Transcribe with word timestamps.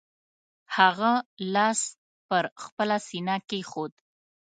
هغه 0.77 1.11
لاس 1.53 1.81
پر 2.27 2.45
خپله 2.63 2.97
سینه 3.07 3.35
کېښود. 3.49 3.93